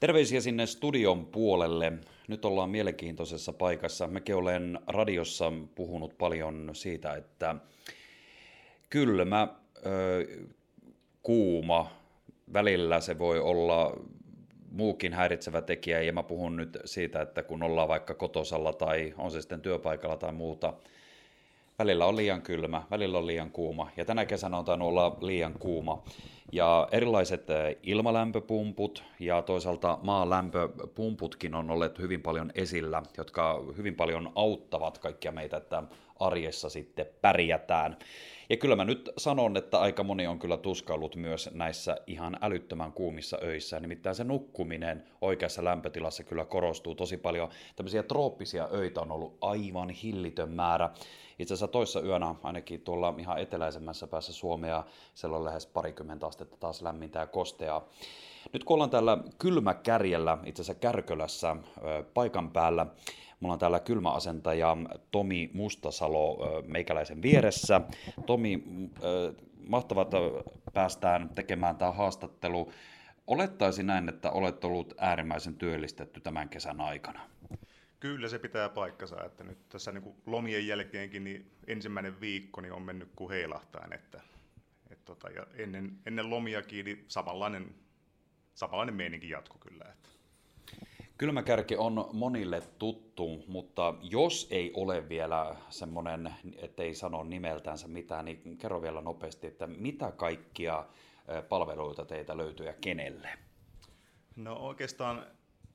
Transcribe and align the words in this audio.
Terveisiä 0.00 0.40
sinne 0.40 0.66
studion 0.66 1.26
puolelle. 1.26 1.92
Nyt 2.28 2.44
ollaan 2.44 2.70
mielenkiintoisessa 2.70 3.52
paikassa. 3.52 4.06
Mekin 4.06 4.34
olen 4.34 4.78
radiossa 4.86 5.52
puhunut 5.74 6.18
paljon 6.18 6.70
siitä, 6.72 7.14
että 7.14 7.54
kylmä, 8.90 9.48
kuuma, 11.22 11.90
välillä 12.52 13.00
se 13.00 13.18
voi 13.18 13.40
olla 13.40 13.96
muukin 14.70 15.12
häiritsevä 15.12 15.62
tekijä, 15.62 16.02
ja 16.02 16.12
mä 16.12 16.22
puhun 16.22 16.56
nyt 16.56 16.78
siitä, 16.84 17.22
että 17.22 17.42
kun 17.42 17.62
ollaan 17.62 17.88
vaikka 17.88 18.14
kotosalla 18.14 18.72
tai 18.72 19.14
on 19.18 19.30
se 19.30 19.40
sitten 19.40 19.60
työpaikalla 19.60 20.16
tai 20.16 20.32
muuta, 20.32 20.74
välillä 21.80 22.06
on 22.06 22.16
liian 22.16 22.42
kylmä, 22.42 22.82
välillä 22.90 23.18
on 23.18 23.26
liian 23.26 23.50
kuuma, 23.50 23.90
ja 23.96 24.04
tänä 24.04 24.26
kesänä 24.26 24.58
on 24.58 24.64
tainnut 24.64 24.88
olla 24.88 25.16
liian 25.20 25.52
kuuma. 25.58 26.02
Ja 26.52 26.88
erilaiset 26.92 27.46
ilmalämpöpumput 27.82 29.04
ja 29.20 29.42
toisaalta 29.42 29.98
maalämpöpumputkin 30.02 31.54
on 31.54 31.70
olleet 31.70 31.98
hyvin 31.98 32.22
paljon 32.22 32.52
esillä, 32.54 33.02
jotka 33.18 33.62
hyvin 33.76 33.94
paljon 33.94 34.32
auttavat 34.34 34.98
kaikkia 34.98 35.32
meitä, 35.32 35.56
että 35.56 35.82
arjessa 36.20 36.70
sitten 36.70 37.06
pärjätään. 37.20 37.96
Ja 38.50 38.56
kyllä 38.56 38.76
mä 38.76 38.84
nyt 38.84 39.10
sanon, 39.16 39.56
että 39.56 39.80
aika 39.80 40.04
moni 40.04 40.26
on 40.26 40.38
kyllä 40.38 40.56
tuskaillut 40.56 41.16
myös 41.16 41.50
näissä 41.52 41.96
ihan 42.06 42.36
älyttömän 42.40 42.92
kuumissa 42.92 43.38
öissä. 43.42 43.80
Nimittäin 43.80 44.16
se 44.16 44.24
nukkuminen 44.24 45.04
oikeassa 45.20 45.64
lämpötilassa 45.64 46.24
kyllä 46.24 46.44
korostuu 46.44 46.94
tosi 46.94 47.16
paljon. 47.16 47.48
Tämmöisiä 47.76 48.02
trooppisia 48.02 48.68
öitä 48.72 49.00
on 49.00 49.12
ollut 49.12 49.38
aivan 49.40 49.90
hillitön 49.90 50.52
määrä. 50.52 50.90
Itse 51.38 51.54
asiassa 51.54 51.68
toissa 51.68 52.00
yönä 52.00 52.34
ainakin 52.42 52.80
tuolla 52.80 53.14
ihan 53.18 53.38
eteläisemmässä 53.38 54.06
päässä 54.06 54.32
Suomea, 54.32 54.84
siellä 55.14 55.36
on 55.36 55.44
lähes 55.44 55.66
parikymmentä 55.66 56.26
astetta 56.26 56.56
taas 56.56 56.82
lämmintä 56.82 57.18
ja 57.18 57.26
kosteaa. 57.26 57.88
Nyt 58.52 58.64
kun 58.64 58.74
ollaan 58.74 58.90
täällä 58.90 59.18
kylmäkärjellä, 59.38 60.38
itse 60.44 60.62
asiassa 60.62 60.80
Kärkölässä 60.80 61.56
paikan 62.14 62.50
päällä, 62.50 62.86
Mulla 63.40 63.52
on 63.52 63.58
täällä 63.58 63.80
kylmäasentaja 63.80 64.76
Tomi 65.10 65.50
Mustasalo 65.54 66.38
meikäläisen 66.66 67.22
vieressä. 67.22 67.80
Tomi, 68.26 68.64
mahtavat 69.68 70.10
päästään 70.72 71.28
tekemään 71.28 71.76
tämä 71.76 71.92
haastattelu. 71.92 72.72
Olettaisin 73.26 73.86
näin, 73.86 74.08
että 74.08 74.30
olet 74.30 74.64
ollut 74.64 74.94
äärimmäisen 74.98 75.54
työllistetty 75.54 76.20
tämän 76.20 76.48
kesän 76.48 76.80
aikana. 76.80 77.20
Kyllä 78.00 78.28
se 78.28 78.38
pitää 78.38 78.68
paikkansa, 78.68 79.24
että 79.24 79.44
nyt 79.44 79.68
tässä 79.68 79.92
niin 79.92 80.14
lomien 80.26 80.66
jälkeenkin 80.66 81.24
niin 81.24 81.50
ensimmäinen 81.66 82.20
viikko 82.20 82.60
niin 82.60 82.72
on 82.72 82.82
mennyt 82.82 83.08
kuin 83.16 83.30
heilahtaan, 83.30 83.92
että, 83.92 84.20
et 84.90 85.04
tota, 85.04 85.28
ja 85.28 85.46
ennen, 85.54 85.98
ennen 86.06 86.30
lomiakin 86.30 86.84
niin 86.84 87.04
samanlainen, 87.08 87.74
samanlainen 88.54 88.94
meininki 88.94 89.28
jatko 89.28 89.58
kyllä. 89.58 89.84
Että. 89.84 90.08
Kylmäkärki 91.20 91.76
on 91.76 92.08
monille 92.12 92.62
tuttu, 92.78 93.44
mutta 93.46 93.94
jos 94.02 94.48
ei 94.50 94.72
ole 94.74 95.08
vielä 95.08 95.56
semmoinen, 95.70 96.34
ettei 96.56 96.94
sano 96.94 97.24
nimeltänsä 97.24 97.88
mitään, 97.88 98.24
niin 98.24 98.58
kerro 98.58 98.82
vielä 98.82 99.00
nopeasti, 99.00 99.46
että 99.46 99.66
mitä 99.66 100.12
kaikkia 100.12 100.84
palveluita 101.48 102.04
teitä 102.04 102.36
löytyy 102.36 102.66
ja 102.66 102.72
kenelle? 102.80 103.28
No 104.36 104.56
oikeastaan 104.56 105.26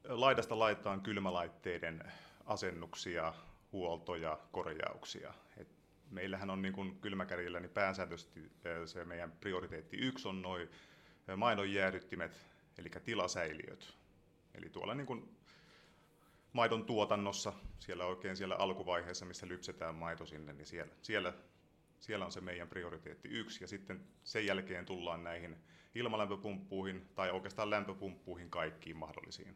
laidasta 0.10 0.60
laitaan 0.60 1.02
kylmälaitteiden 1.02 2.04
asennuksia, 2.46 3.34
huoltoja, 3.72 4.40
korjauksia. 4.52 5.34
Et 5.58 5.68
meillähän 6.12 6.50
on 6.50 6.62
niin 6.62 6.74
kuin 6.74 6.98
kylmäkärjellä 7.02 7.60
niin 7.60 7.72
pääsääntöisesti 7.72 8.52
se 8.86 9.06
meidän 9.06 9.32
prioriteetti 9.32 9.98
yksi 9.98 10.28
on 10.28 10.42
noin 10.42 10.70
maidon 11.38 11.74
jäädyttimet, 11.74 12.32
eli 12.78 12.90
tilasäiliöt. 13.06 14.05
Eli 14.58 14.70
tuolla 14.70 14.96
niin 14.96 15.08
kuin 15.08 15.38
maidon 16.54 16.86
tuotannossa, 16.86 17.54
siellä 17.80 18.06
oikein 18.06 18.38
siellä 18.38 18.56
alkuvaiheessa, 18.56 19.26
missä 19.26 19.48
lypsetään 19.48 19.96
maito 19.96 20.26
sinne, 20.26 20.54
niin 20.54 20.66
siellä, 20.66 20.94
siellä, 21.02 21.34
siellä 22.00 22.26
on 22.26 22.32
se 22.32 22.42
meidän 22.42 22.68
prioriteetti 22.68 23.30
yksi. 23.30 23.64
Ja 23.64 23.68
sitten 23.68 24.08
sen 24.24 24.46
jälkeen 24.46 24.86
tullaan 24.86 25.24
näihin 25.24 25.58
ilmalämpöpumppuihin 25.96 27.10
tai 27.16 27.32
oikeastaan 27.32 27.70
lämpöpumppuihin 27.70 28.50
kaikkiin 28.50 28.98
mahdollisiin. 28.98 29.56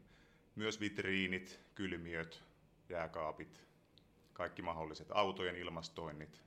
Myös 0.56 0.80
vitriinit, 0.80 1.60
kylmiöt, 1.76 2.44
jääkaapit, 2.90 3.68
kaikki 4.34 4.62
mahdolliset, 4.62 5.08
autojen 5.12 5.56
ilmastoinnit, 5.56 6.42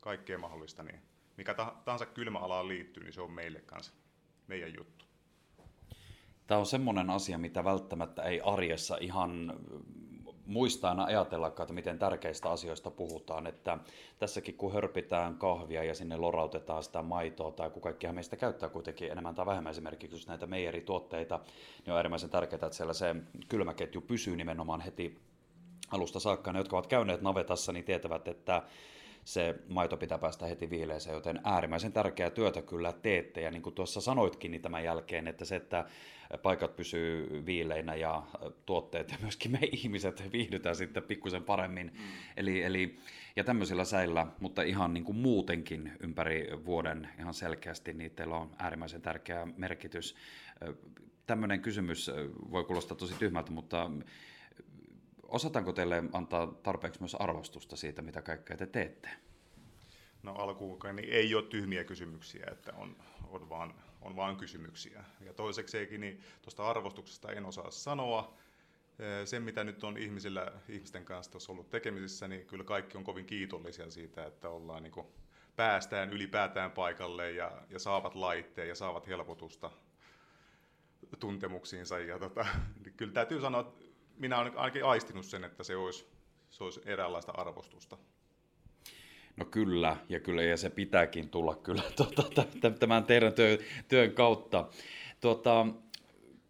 kaikkea 0.00 0.38
mahdollista. 0.38 0.82
Niin 0.82 1.02
mikä 1.36 1.54
tahansa 1.54 2.06
kylmäalaan 2.06 2.68
liittyy, 2.68 3.02
niin 3.04 3.12
se 3.12 3.20
on 3.20 3.30
meille 3.30 3.60
kanssa 3.60 3.92
meidän 4.46 4.74
juttu. 4.74 5.05
Tämä 6.46 6.58
on 6.58 6.66
semmoinen 6.66 7.10
asia, 7.10 7.38
mitä 7.38 7.64
välttämättä 7.64 8.22
ei 8.22 8.40
arjessa 8.40 8.96
ihan 9.00 9.60
muista 10.46 10.88
aina 10.88 11.04
ajatellakaan, 11.04 11.64
että 11.64 11.74
miten 11.74 11.98
tärkeistä 11.98 12.50
asioista 12.50 12.90
puhutaan. 12.90 13.46
Että 13.46 13.78
tässäkin 14.18 14.54
kun 14.54 14.72
hörpitään 14.72 15.34
kahvia 15.34 15.84
ja 15.84 15.94
sinne 15.94 16.16
lorautetaan 16.16 16.82
sitä 16.82 17.02
maitoa, 17.02 17.50
tai 17.52 17.70
kun 17.70 17.82
kaikkihan 17.82 18.14
meistä 18.14 18.36
käyttää 18.36 18.68
kuitenkin 18.68 19.12
enemmän 19.12 19.34
tai 19.34 19.46
vähemmän 19.46 19.70
esimerkiksi 19.70 20.28
näitä 20.28 20.46
meijerituotteita, 20.46 21.40
niin 21.84 21.92
on 21.92 21.96
äärimmäisen 21.96 22.30
tärkeää, 22.30 22.66
että 22.66 22.76
siellä 22.76 22.94
se 22.94 23.16
kylmäketju 23.48 24.00
pysyy 24.00 24.36
nimenomaan 24.36 24.80
heti 24.80 25.18
alusta 25.90 26.20
saakka. 26.20 26.52
Ne, 26.52 26.58
jotka 26.58 26.76
ovat 26.76 26.86
käyneet 26.86 27.22
navetassa, 27.22 27.72
niin 27.72 27.84
tietävät, 27.84 28.28
että 28.28 28.62
se 29.26 29.54
maito 29.68 29.96
pitää 29.96 30.18
päästä 30.18 30.46
heti 30.46 30.70
viileeseen, 30.70 31.14
joten 31.14 31.40
äärimmäisen 31.44 31.92
tärkeää 31.92 32.30
työtä 32.30 32.62
kyllä 32.62 32.92
teette. 32.92 33.40
Ja 33.40 33.50
niin 33.50 33.62
kuin 33.62 33.74
tuossa 33.74 34.00
sanoitkin 34.00 34.50
niin 34.50 34.62
tämän 34.62 34.84
jälkeen, 34.84 35.28
että 35.28 35.44
se, 35.44 35.56
että 35.56 35.84
paikat 36.42 36.76
pysyy 36.76 37.42
viileinä 37.46 37.94
ja 37.94 38.22
tuotteet 38.66 39.10
ja 39.10 39.16
myöskin 39.22 39.52
me 39.52 39.58
ihmiset 39.72 40.32
viihdytään 40.32 40.76
sitten 40.76 41.02
pikkusen 41.02 41.42
paremmin. 41.42 41.86
Mm. 41.86 42.00
Eli, 42.36 42.62
eli, 42.62 42.98
ja 43.36 43.44
tämmöisillä 43.44 43.84
säillä, 43.84 44.26
mutta 44.40 44.62
ihan 44.62 44.94
niin 44.94 45.04
kuin 45.04 45.16
muutenkin 45.16 45.92
ympäri 46.00 46.48
vuoden 46.64 47.08
ihan 47.18 47.34
selkeästi, 47.34 47.92
niin 47.92 48.10
teillä 48.10 48.36
on 48.36 48.50
äärimmäisen 48.58 49.02
tärkeä 49.02 49.46
merkitys. 49.56 50.16
Tämmöinen 51.26 51.60
kysymys 51.60 52.10
voi 52.50 52.64
kuulostaa 52.64 52.96
tosi 52.96 53.14
tyhmältä, 53.18 53.52
mutta 53.52 53.90
osataanko 55.28 55.72
teille 55.72 56.02
antaa 56.12 56.46
tarpeeksi 56.46 57.00
myös 57.00 57.14
arvostusta 57.14 57.76
siitä, 57.76 58.02
mitä 58.02 58.22
kaikkea 58.22 58.56
te 58.56 58.66
teette? 58.66 59.08
No 60.22 60.34
alkuun 60.34 60.78
niin 60.92 61.12
ei 61.12 61.34
ole 61.34 61.42
tyhmiä 61.42 61.84
kysymyksiä, 61.84 62.46
että 62.52 62.72
on, 62.76 62.96
on, 63.28 63.48
vaan, 63.48 63.74
on 64.02 64.16
vaan 64.16 64.36
kysymyksiä. 64.36 65.04
Ja 65.20 65.32
toisekseenkin 65.32 66.00
niin 66.00 66.20
tuosta 66.42 66.70
arvostuksesta 66.70 67.32
en 67.32 67.46
osaa 67.46 67.70
sanoa. 67.70 68.34
Sen, 69.24 69.42
mitä 69.42 69.64
nyt 69.64 69.84
on 69.84 69.98
ihmisillä, 69.98 70.52
ihmisten 70.68 71.04
kanssa 71.04 71.32
tuossa 71.32 71.52
ollut 71.52 71.70
tekemisissä, 71.70 72.28
niin 72.28 72.46
kyllä 72.46 72.64
kaikki 72.64 72.98
on 72.98 73.04
kovin 73.04 73.26
kiitollisia 73.26 73.90
siitä, 73.90 74.26
että 74.26 74.48
ollaan 74.48 74.82
niin 74.82 74.92
kuin, 74.92 75.06
päästään 75.56 76.10
ylipäätään 76.10 76.70
paikalle 76.70 77.32
ja, 77.32 77.62
ja 77.70 77.78
saavat 77.78 78.14
laitteen 78.14 78.68
ja 78.68 78.74
saavat 78.74 79.06
helpotusta 79.06 79.70
tuntemuksiinsa. 81.20 81.98
Ja 81.98 82.18
tota, 82.18 82.46
kyllä 82.96 83.12
täytyy 83.12 83.40
sanoa, 83.40 83.60
että 83.60 83.85
minä 84.18 84.38
olen 84.38 84.58
ainakin 84.58 84.84
aistinut 84.84 85.26
sen, 85.26 85.44
että 85.44 85.64
se 85.64 85.76
olisi, 85.76 86.06
se 86.50 86.64
olisi 86.64 86.80
eräänlaista 86.84 87.32
arvostusta. 87.32 87.98
No 89.36 89.44
kyllä, 89.44 89.96
ja 90.08 90.20
kyllä, 90.20 90.42
ja 90.42 90.56
se 90.56 90.70
pitääkin 90.70 91.28
tulla 91.28 91.54
kyllä 91.54 91.82
tuota, 91.96 92.44
tämän 92.78 93.04
teidän 93.04 93.32
työn, 93.32 93.58
työn 93.88 94.12
kautta. 94.12 94.68
Tuota, 95.20 95.66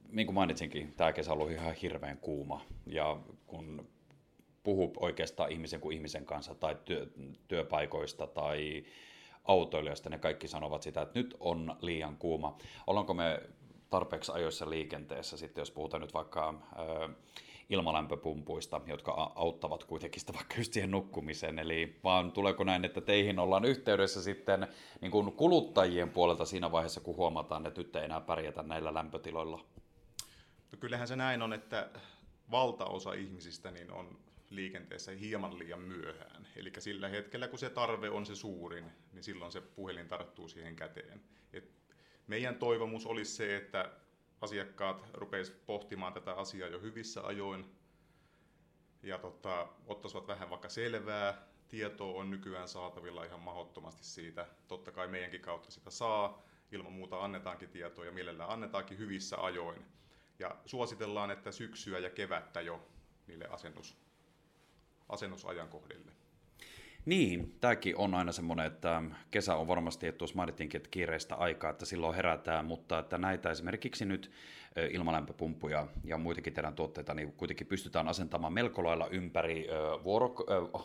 niin 0.08 0.26
kuin 0.26 0.34
mainitsinkin, 0.34 0.94
tämä 0.94 1.12
kesä 1.12 1.32
on 1.32 1.38
ollut 1.38 1.52
ihan 1.52 1.74
hirveän 1.74 2.18
kuuma, 2.18 2.60
ja 2.86 3.20
kun 3.46 3.88
puhuu 4.62 4.92
oikeastaan 4.96 5.52
ihmisen 5.52 5.80
kuin 5.80 5.96
ihmisen 5.96 6.26
kanssa, 6.26 6.54
tai 6.54 6.76
työ, 6.84 7.06
työpaikoista, 7.48 8.26
tai 8.26 8.84
autoilijoista, 9.44 10.10
ne 10.10 10.18
kaikki 10.18 10.48
sanovat 10.48 10.82
sitä, 10.82 11.02
että 11.02 11.18
nyt 11.18 11.36
on 11.40 11.76
liian 11.80 12.16
kuuma. 12.16 12.58
Ollaanko 12.86 13.14
me 13.14 13.42
tarpeeksi 13.90 14.32
ajoissa 14.32 14.70
liikenteessä, 14.70 15.36
sitten 15.36 15.62
jos 15.62 15.70
puhutaan 15.70 16.00
nyt 16.00 16.14
vaikka... 16.14 16.54
ilmalämpöpumpuista, 17.68 18.80
jotka 18.86 19.32
auttavat 19.34 19.84
kuitenkin 19.84 20.20
sitä 20.20 20.32
vaikka 20.32 20.54
just 20.58 20.72
siihen 20.72 20.90
nukkumiseen. 20.90 21.58
Eli 21.58 21.98
vaan 22.04 22.32
tuleeko 22.32 22.64
näin, 22.64 22.84
että 22.84 23.00
teihin 23.00 23.38
ollaan 23.38 23.64
yhteydessä 23.64 24.22
sitten 24.22 24.68
niin 25.00 25.10
kuin 25.10 25.32
kuluttajien 25.32 26.10
puolelta 26.10 26.44
siinä 26.44 26.72
vaiheessa, 26.72 27.00
kun 27.00 27.16
huomataan, 27.16 27.66
että 27.66 27.80
nyt 27.80 27.96
ei 27.96 28.04
enää 28.04 28.20
pärjätä 28.20 28.62
näillä 28.62 28.94
lämpötiloilla? 28.94 29.64
No 30.72 30.78
kyllähän 30.80 31.08
se 31.08 31.16
näin 31.16 31.42
on, 31.42 31.52
että 31.52 31.90
valtaosa 32.50 33.12
ihmisistä 33.12 33.70
niin 33.70 33.90
on 33.92 34.18
liikenteessä 34.50 35.12
hieman 35.12 35.58
liian 35.58 35.80
myöhään. 35.80 36.46
Eli 36.56 36.72
sillä 36.78 37.08
hetkellä, 37.08 37.48
kun 37.48 37.58
se 37.58 37.70
tarve 37.70 38.10
on 38.10 38.26
se 38.26 38.34
suurin, 38.34 38.84
niin 39.12 39.24
silloin 39.24 39.52
se 39.52 39.60
puhelin 39.60 40.08
tarttuu 40.08 40.48
siihen 40.48 40.76
käteen. 40.76 41.20
Et 41.52 41.70
meidän 42.26 42.56
toivomus 42.56 43.06
olisi 43.06 43.32
se, 43.32 43.56
että 43.56 43.90
asiakkaat 44.40 45.10
rupeisivat 45.12 45.66
pohtimaan 45.66 46.12
tätä 46.12 46.32
asiaa 46.32 46.68
jo 46.68 46.80
hyvissä 46.80 47.26
ajoin 47.26 47.76
ja 49.02 49.18
tota, 49.18 49.68
ottaisivat 49.86 50.26
vähän 50.26 50.50
vaikka 50.50 50.68
selvää. 50.68 51.46
Tietoa 51.68 52.20
on 52.20 52.30
nykyään 52.30 52.68
saatavilla 52.68 53.24
ihan 53.24 53.40
mahdottomasti 53.40 54.04
siitä. 54.04 54.46
Totta 54.68 54.92
kai 54.92 55.08
meidänkin 55.08 55.40
kautta 55.40 55.70
sitä 55.70 55.90
saa. 55.90 56.42
Ilman 56.72 56.92
muuta 56.92 57.24
annetaankin 57.24 57.68
tietoa 57.68 58.04
ja 58.04 58.12
mielellään 58.12 58.50
annetaankin 58.50 58.98
hyvissä 58.98 59.36
ajoin. 59.36 59.86
Ja 60.38 60.56
suositellaan, 60.66 61.30
että 61.30 61.52
syksyä 61.52 61.98
ja 61.98 62.10
kevättä 62.10 62.60
jo 62.60 62.88
niille 63.26 63.46
asennus, 63.48 63.96
asennusajankohdille. 65.08 66.12
Niin, 67.06 67.54
tämäkin 67.60 67.96
on 67.96 68.14
aina 68.14 68.32
semmoinen, 68.32 68.66
että 68.66 69.02
kesä 69.30 69.56
on 69.56 69.68
varmasti, 69.68 70.06
että 70.06 70.18
tuossa 70.18 70.36
mainittiinkin, 70.36 70.78
että 70.78 70.90
kiireistä 70.90 71.34
aikaa, 71.34 71.70
että 71.70 71.86
silloin 71.86 72.16
herätään, 72.16 72.64
mutta 72.64 72.98
että 72.98 73.18
näitä 73.18 73.50
esimerkiksi 73.50 74.04
nyt 74.04 74.30
ilmalämpöpumppuja 74.90 75.86
ja 76.04 76.18
muitakin 76.18 76.52
teidän 76.52 76.74
tuotteita, 76.74 77.14
niin 77.14 77.32
kuitenkin 77.32 77.66
pystytään 77.66 78.08
asentamaan 78.08 78.52
melko 78.52 78.84
lailla 78.84 79.08
ympäri 79.08 79.66
vuoro, 80.04 80.34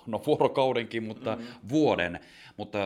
no 0.06 0.22
vuorokaudenkin, 0.26 1.04
mutta 1.04 1.36
mm-hmm. 1.36 1.70
vuoden. 1.70 2.20
Mutta 2.58 2.80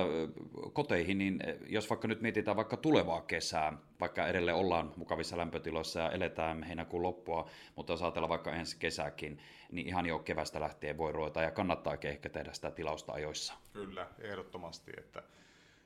koteihin, 0.73 1.17
niin 1.17 1.39
jos 1.67 1.89
vaikka 1.89 2.07
nyt 2.07 2.21
mietitään 2.21 2.57
vaikka 2.57 2.77
tulevaa 2.77 3.21
kesää, 3.21 3.73
vaikka 3.99 4.27
edelleen 4.27 4.57
ollaan 4.57 4.93
mukavissa 4.95 5.37
lämpötiloissa 5.37 5.99
ja 5.99 6.11
eletään 6.11 6.63
heinäkuun 6.63 7.03
loppua, 7.03 7.49
mutta 7.75 7.93
jos 7.93 8.01
ajatellaan 8.01 8.29
vaikka 8.29 8.53
ensi 8.53 8.77
kesäkin, 8.79 9.39
niin 9.71 9.87
ihan 9.87 10.05
jo 10.05 10.19
kevästä 10.19 10.59
lähtien 10.59 10.97
voi 10.97 11.11
ruveta 11.11 11.41
ja 11.41 11.51
kannattaa 11.51 11.97
ehkä 12.03 12.29
tehdä 12.29 12.53
sitä 12.53 12.71
tilausta 12.71 13.13
ajoissa. 13.13 13.53
Kyllä, 13.73 14.07
ehdottomasti, 14.19 14.91
että 14.97 15.23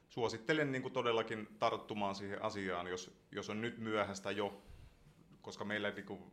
suosittelen 0.10 0.72
niin 0.72 0.81
kuin 0.81 0.94
todellakin 0.94 1.48
tarttumaan 1.60 2.15
siihen 2.15 2.42
asiaan, 2.42 2.88
jos, 2.88 3.12
jos 3.31 3.50
on 3.50 3.62
nyt 3.62 3.77
myöhäistä 3.77 4.31
jo 4.31 4.62
koska 5.41 5.65
meillä 5.65 5.89
niin 5.89 6.06
kuin, 6.06 6.24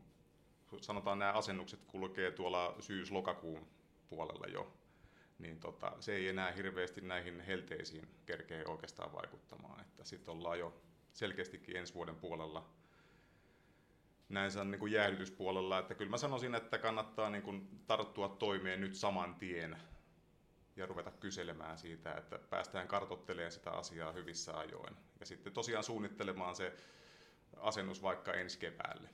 sanotaan 0.81 1.19
nämä 1.19 1.33
asennukset 1.33 1.81
kulkee 1.87 2.31
tuolla 2.31 2.77
syys-lokakuun 2.81 3.67
puolella 4.09 4.47
jo, 4.47 4.73
niin 5.39 5.61
tota, 5.61 5.93
se 6.01 6.15
ei 6.15 6.29
enää 6.29 6.53
hirveästi 6.53 7.01
näihin 7.01 7.41
helteisiin 7.41 8.09
kerkeä 8.27 8.65
oikeastaan 8.67 9.13
vaikuttamaan. 9.13 9.81
Että 9.81 10.05
sitten 10.05 10.35
ollaan 10.35 10.59
jo 10.59 10.81
selkeästikin 11.13 11.77
ensi 11.77 11.95
vuoden 11.95 12.17
puolella 12.17 12.69
näin 14.29 14.51
sanon 14.51 14.71
niin 14.71 14.79
kuin 14.79 14.93
jäähdytyspuolella, 14.93 15.79
että 15.79 15.95
kyllä 15.95 16.11
mä 16.11 16.17
sanoisin, 16.17 16.55
että 16.55 16.79
kannattaa 16.79 17.31
niin 17.31 17.43
kuin 17.43 17.81
tarttua 17.87 18.29
toimeen 18.29 18.81
nyt 18.81 18.95
saman 18.95 19.35
tien 19.35 19.77
ja 20.77 20.87
ruveta 20.87 21.11
kyselemään 21.11 21.79
siitä, 21.79 22.15
että 22.15 22.39
päästään 22.39 22.89
kartottelemaan 22.89 23.53
sitä 23.53 23.71
asiaa 23.71 24.13
hyvissä 24.13 24.59
ajoin. 24.59 24.97
Ja 25.21 25.27
sitten 25.27 25.53
tosiaan 25.53 25.85
suunnittelemaan 25.85 26.57
se 26.57 26.77
asennus 27.57 28.03
vaikka 28.03 28.33
ensi 28.33 28.59
keväälle. 28.59 29.09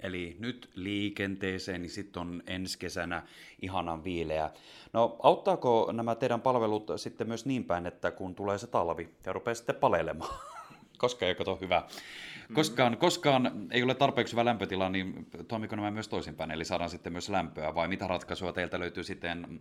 Eli 0.00 0.36
nyt 0.38 0.70
liikenteeseen, 0.74 1.82
niin 1.82 1.90
sitten 1.90 2.20
on 2.20 2.42
ensi 2.46 2.78
kesänä 2.78 3.22
ihanan 3.62 4.04
viileä. 4.04 4.50
No 4.92 5.16
auttaako 5.22 5.90
nämä 5.92 6.14
teidän 6.14 6.40
palvelut 6.40 6.90
sitten 6.96 7.28
myös 7.28 7.46
niin 7.46 7.64
päin, 7.64 7.86
että 7.86 8.10
kun 8.10 8.34
tulee 8.34 8.58
se 8.58 8.66
talvi 8.66 9.14
ja 9.26 9.32
rupeaa 9.32 9.54
sitten 9.54 9.74
palelemaan? 9.74 10.40
Koska 10.98 11.26
ei 11.26 11.34
kato 11.34 11.58
hyvä. 11.60 11.82
Koskaan, 12.52 12.96
koskaan 12.96 13.68
ei 13.70 13.82
ole 13.82 13.94
tarpeeksi 13.94 14.32
hyvä 14.32 14.44
lämpötila, 14.44 14.88
niin 14.88 15.26
toimiko 15.48 15.76
nämä 15.76 15.90
myös 15.90 16.08
toisinpäin? 16.08 16.50
Eli 16.50 16.64
saadaan 16.64 16.90
sitten 16.90 17.12
myös 17.12 17.28
lämpöä 17.28 17.74
vai 17.74 17.88
mitä 17.88 18.06
ratkaisua 18.06 18.52
teiltä 18.52 18.78
löytyy 18.80 19.04
sitten? 19.04 19.60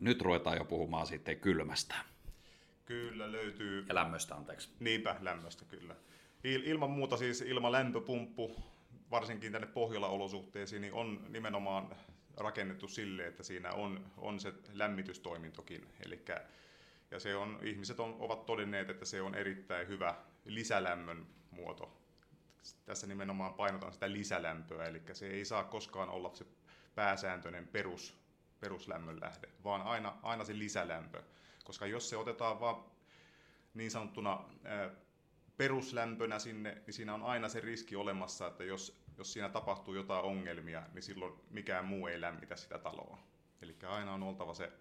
Nyt 0.00 0.22
ruvetaan 0.22 0.56
jo 0.56 0.64
puhumaan 0.64 1.06
sitten 1.06 1.40
kylmästä. 1.40 1.94
Kyllä 2.84 3.32
löytyy. 3.32 3.84
Ja 3.88 3.94
lämmöstä, 3.94 4.34
anteeksi. 4.34 4.68
Niinpä, 4.80 5.16
lämmöstä 5.20 5.64
kyllä. 5.64 5.94
Ilman 6.44 6.90
muuta 6.90 7.16
siis 7.16 7.40
ilman 7.40 7.72
lämpöpumppu, 7.72 8.56
varsinkin 9.10 9.52
tänne 9.52 9.66
Pohjola-olosuhteisiin, 9.66 10.82
niin 10.82 10.92
on 10.92 11.26
nimenomaan 11.28 11.96
rakennettu 12.36 12.88
sille, 12.88 13.26
että 13.26 13.42
siinä 13.42 13.72
on, 13.72 14.10
on 14.18 14.40
se 14.40 14.52
lämmitystoimintokin. 14.72 15.88
Elikkä, 16.06 16.44
ja 17.10 17.20
se 17.20 17.36
on, 17.36 17.58
ihmiset 17.62 18.00
on, 18.00 18.16
ovat 18.18 18.46
todenneet, 18.46 18.90
että 18.90 19.04
se 19.04 19.22
on 19.22 19.34
erittäin 19.34 19.88
hyvä 19.88 20.14
lisälämmön 20.44 21.26
muoto. 21.50 21.98
Tässä 22.84 23.06
nimenomaan 23.06 23.54
painotan 23.54 23.92
sitä 23.92 24.12
lisälämpöä, 24.12 24.84
eli 24.84 25.02
se 25.12 25.26
ei 25.26 25.44
saa 25.44 25.64
koskaan 25.64 26.08
olla 26.08 26.30
se 26.34 26.46
pääsääntöinen 26.94 27.68
perus, 27.68 28.18
peruslämmön 28.60 29.20
lähde, 29.20 29.48
vaan 29.64 29.82
aina, 29.82 30.18
aina 30.22 30.44
se 30.44 30.58
lisälämpö. 30.58 31.22
Koska 31.64 31.86
jos 31.86 32.08
se 32.10 32.16
otetaan 32.16 32.60
vaan 32.60 32.84
niin 33.74 33.90
sanottuna 33.90 34.44
peruslämpönä 35.62 36.38
sinne, 36.38 36.82
niin 36.86 36.94
siinä 36.94 37.14
on 37.14 37.22
aina 37.22 37.48
se 37.48 37.60
riski 37.60 37.96
olemassa, 37.96 38.46
että 38.46 38.64
jos, 38.64 39.02
jos 39.18 39.32
siinä 39.32 39.48
tapahtuu 39.48 39.94
jotain 39.94 40.24
ongelmia, 40.24 40.82
niin 40.92 41.02
silloin 41.02 41.34
mikään 41.50 41.84
muu 41.84 42.06
ei 42.06 42.20
lämmitä 42.20 42.56
sitä 42.56 42.78
taloa. 42.78 43.18
Eli 43.62 43.76
aina 43.86 44.14
on 44.14 44.22
oltava 44.22 44.54
se, 44.54 44.72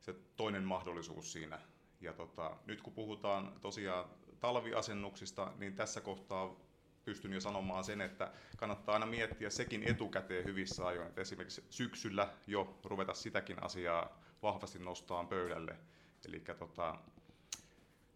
se 0.00 0.14
toinen 0.36 0.62
mahdollisuus 0.62 1.32
siinä. 1.32 1.58
Ja 2.00 2.12
tota, 2.12 2.56
nyt 2.66 2.82
kun 2.82 2.92
puhutaan 2.92 3.52
tosiaan 3.60 4.04
talviasennuksista, 4.40 5.52
niin 5.58 5.74
tässä 5.74 6.00
kohtaa 6.00 6.56
pystyn 7.04 7.32
jo 7.32 7.40
sanomaan 7.40 7.84
sen, 7.84 8.00
että 8.00 8.32
kannattaa 8.56 8.92
aina 8.92 9.06
miettiä 9.06 9.50
sekin 9.50 9.82
etukäteen 9.82 10.44
hyvissä 10.44 10.86
ajoin. 10.86 11.08
Että 11.08 11.20
esimerkiksi 11.20 11.64
syksyllä 11.70 12.32
jo 12.46 12.78
ruveta 12.84 13.14
sitäkin 13.14 13.62
asiaa 13.62 14.20
vahvasti 14.42 14.78
nostaa 14.78 15.24
pöydälle. 15.24 15.76
Eli 16.28 16.40
tota, 16.58 16.98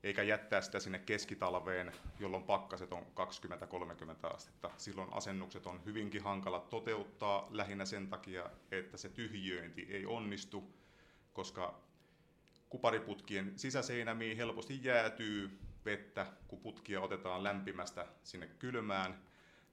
eikä 0.04 0.22
jättää 0.22 0.60
sitä 0.60 0.80
sinne 0.80 0.98
keskitalveen, 0.98 1.92
jolloin 2.20 2.42
pakkaset 2.42 2.92
on 2.92 3.02
20-30 3.02 4.34
astetta. 4.34 4.70
Silloin 4.76 5.12
asennukset 5.12 5.66
on 5.66 5.84
hyvinkin 5.84 6.22
hankala 6.22 6.60
toteuttaa 6.60 7.48
lähinnä 7.50 7.84
sen 7.84 8.08
takia, 8.08 8.50
että 8.70 8.96
se 8.96 9.08
tyhjiöinti 9.08 9.86
ei 9.90 10.06
onnistu, 10.06 10.74
koska 11.32 11.80
kupariputkien 12.68 13.52
sisäseinämiin 13.58 14.36
helposti 14.36 14.80
jäätyy 14.82 15.58
vettä, 15.84 16.26
kun 16.48 16.60
putkia 16.60 17.00
otetaan 17.00 17.44
lämpimästä 17.44 18.06
sinne 18.22 18.46
kylmään, 18.46 19.22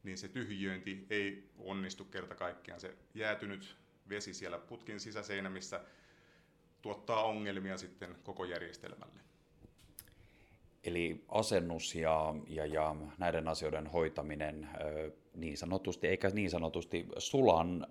niin 0.04 0.18
se 0.18 0.28
tyhjiöinti 0.28 1.06
ei 1.10 1.50
onnistu 1.58 2.06
kerta 2.06 2.36
kaikkiaan. 2.36 2.80
Se 2.80 2.98
jäätynyt 3.14 3.78
vesi 4.10 4.34
siellä 4.34 4.60
putkin 4.60 5.00
sisäseinämissä 5.00 5.82
tuottaa 6.82 7.24
ongelmia 7.24 7.78
sitten 7.78 8.16
koko 8.24 8.46
järjestelmälle. 8.46 9.31
Eli 10.84 11.24
asennus 11.30 11.96
ja, 11.96 12.36
ja, 12.48 12.66
ja 12.66 12.96
näiden 13.18 13.48
asioiden 13.48 13.88
hoitaminen 13.88 14.70
niin 15.36 15.58
sanotusti, 15.58 16.08
eikä 16.08 16.30
niin 16.30 16.50
sanotusti 16.50 17.08
sulan 17.18 17.88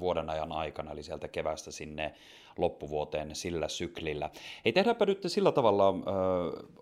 vuoden 0.00 0.30
ajan 0.30 0.52
aikana, 0.52 0.92
eli 0.92 1.02
sieltä 1.02 1.28
kevästä 1.28 1.70
sinne 1.70 2.14
loppuvuoteen 2.58 3.34
sillä 3.34 3.68
syklillä. 3.68 4.30
Ei 4.64 4.72
tehdäänpä 4.72 5.06
nyt 5.06 5.22
sillä 5.26 5.52
tavalla, 5.52 5.94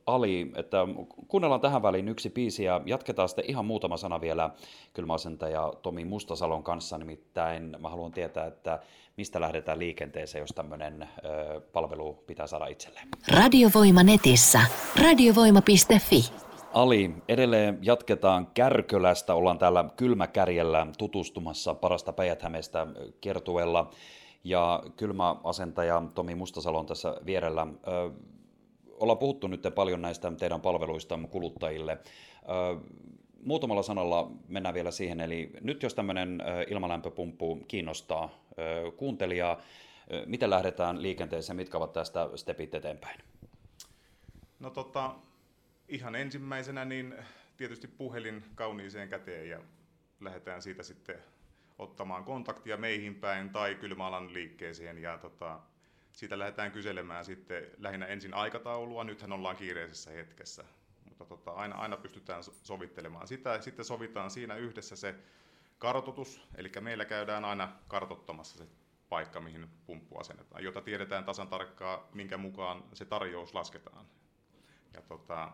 Ali, 0.07 0.53
että 0.57 0.79
kuunnellaan 1.29 1.61
tähän 1.61 1.83
väliin 1.83 2.09
yksi 2.09 2.31
biisi 2.31 2.65
ja 2.65 2.81
jatketaan 2.87 3.29
sitten 3.29 3.45
ihan 3.49 3.65
muutama 3.65 3.97
sana 3.97 4.21
vielä 4.21 4.51
kylmäasentaja 4.95 5.73
Tomi 5.83 6.05
Mustasalon 6.05 6.63
kanssa, 6.63 6.99
nimittäin 6.99 7.77
mä 7.79 7.89
haluan 7.89 8.13
tietää, 8.13 8.47
että 8.47 8.81
mistä 9.17 9.41
lähdetään 9.41 9.79
liikenteeseen, 9.79 10.41
jos 10.41 10.51
tämmöinen 10.55 11.09
palvelu 11.73 12.15
pitää 12.27 12.47
saada 12.47 12.67
itselleen. 12.67 13.09
Radiovoima 13.33 14.03
netissä. 14.03 14.61
Radiovoima.fi. 15.03 16.46
Ali, 16.77 17.11
edelleen 17.29 17.79
jatketaan 17.83 18.47
Kärkölästä. 18.55 19.35
Ollaan 19.35 19.59
täällä 19.59 19.85
kylmäkärjellä 19.97 20.87
tutustumassa 20.99 21.75
parasta 21.75 22.13
päijät 22.13 22.43
kertuella. 23.21 23.91
Ja 24.45 24.83
kylmäasentaja 24.97 26.03
Tomi 26.15 26.35
Mustasalo 26.35 26.79
on 26.79 26.87
tässä 26.87 27.17
vierellä. 27.27 27.67
Ö, 27.87 28.11
ollaan 28.91 29.19
puhuttu 29.19 29.47
nyt 29.47 29.63
paljon 29.75 30.03
näistä 30.03 30.33
teidän 30.39 30.61
palveluista 30.61 31.19
kuluttajille. 31.31 31.93
Ö, 31.93 32.81
muutamalla 33.45 33.83
sanalla 33.83 34.31
mennään 34.49 34.75
vielä 34.75 34.91
siihen. 34.91 35.21
Eli 35.21 35.51
nyt 35.61 35.83
jos 35.83 35.95
tämmöinen 35.95 36.43
ilmalämpöpumppu 36.71 37.57
kiinnostaa 37.69 38.29
kuuntelijaa, 38.97 39.61
miten 40.27 40.51
lähdetään 40.51 41.03
liikenteeseen, 41.03 41.57
mitkä 41.57 41.77
ovat 41.77 41.93
tästä 41.93 42.29
stepit 42.35 42.75
eteenpäin? 42.75 43.21
No 44.61 44.71
tota, 44.71 45.15
ihan 45.89 46.15
ensimmäisenä 46.15 46.85
niin 46.85 47.15
tietysti 47.57 47.89
puhelin 47.89 48.45
kauniiseen 48.55 49.09
käteen 49.09 49.49
ja 49.49 49.61
lähdetään 50.21 50.63
siitä 50.63 50.83
sitten 50.83 51.23
ottamaan 51.79 52.25
kontaktia 52.25 52.77
meihin 52.77 53.15
päin 53.15 53.51
tai 53.51 53.75
kylmäalan 53.75 54.33
liikkeeseen 54.33 54.99
ja 54.99 55.19
tota, 55.19 55.61
siitä 56.13 56.39
lähdetään 56.39 56.73
kyselemään 56.73 57.25
sitten 57.25 57.71
lähinnä 57.79 58.07
ensin 58.07 58.35
aikataulua, 58.35 59.05
nythän 59.05 59.33
ollaan 59.33 59.57
kiireisessä 59.57 60.11
hetkessä, 60.11 60.65
mutta 61.05 61.25
tota, 61.25 61.51
aina, 61.51 61.77
aina 61.77 61.97
pystytään 61.97 62.43
sovittelemaan 62.43 63.29
sitä. 63.29 63.61
Sitten 63.61 63.85
sovitaan 63.85 64.31
siinä 64.31 64.55
yhdessä 64.57 64.97
se 64.97 65.15
kartoitus, 65.79 66.49
eli 66.55 66.71
meillä 66.81 67.05
käydään 67.05 67.45
aina 67.45 67.73
kartottamassa 67.89 68.59
se 68.59 68.67
paikka, 69.09 69.41
mihin 69.41 69.69
pumppu 69.87 70.19
asennetaan, 70.19 70.65
jota 70.65 70.81
tiedetään 70.81 71.25
tasan 71.25 71.49
tarkkaan, 71.49 72.01
minkä 72.13 72.37
mukaan 72.37 72.85
se 72.95 73.05
tarjous 73.05 73.55
lasketaan. 73.55 74.07
Ja 74.95 75.03
tota, 75.03 75.53